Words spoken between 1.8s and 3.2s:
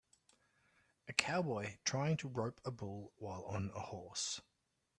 trying to rope a bull